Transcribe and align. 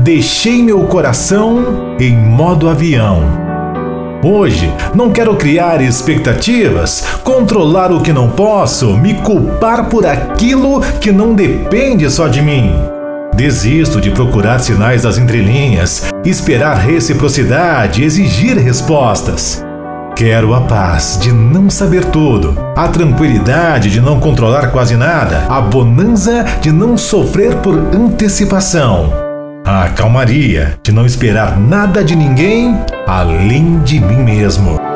deixei 0.00 0.62
meu 0.62 0.84
coração 0.84 1.96
em 1.98 2.16
modo 2.16 2.68
avião. 2.68 3.22
Hoje 4.22 4.72
não 4.94 5.10
quero 5.10 5.34
criar 5.36 5.80
expectativas, 5.80 7.04
controlar 7.22 7.92
o 7.92 8.00
que 8.00 8.12
não 8.12 8.30
posso, 8.30 8.96
me 8.96 9.14
culpar 9.14 9.88
por 9.88 10.06
aquilo 10.06 10.80
que 11.00 11.12
não 11.12 11.34
depende 11.34 12.08
só 12.10 12.28
de 12.28 12.42
mim. 12.42 12.72
Desisto 13.34 14.00
de 14.00 14.10
procurar 14.10 14.58
sinais 14.58 15.02
das 15.02 15.16
entrelinhas, 15.16 16.10
esperar 16.24 16.76
reciprocidade, 16.76 18.02
exigir 18.02 18.58
respostas. 18.58 19.64
Quero 20.16 20.52
a 20.52 20.60
paz 20.62 21.18
de 21.20 21.32
não 21.32 21.70
saber 21.70 22.04
tudo, 22.06 22.54
a 22.76 22.88
tranquilidade 22.88 23.88
de 23.88 24.00
não 24.00 24.20
controlar 24.20 24.70
quase 24.70 24.96
nada, 24.96 25.46
a 25.48 25.62
bonança 25.62 26.44
de 26.60 26.70
não 26.70 26.98
sofrer 26.98 27.56
por 27.56 27.74
antecipação, 27.94 29.29
a 29.64 29.88
calmaria 29.90 30.78
de 30.82 30.92
não 30.92 31.06
esperar 31.06 31.58
nada 31.58 32.02
de 32.02 32.16
ninguém 32.16 32.78
além 33.06 33.80
de 33.80 34.00
mim 34.00 34.22
mesmo. 34.22 34.90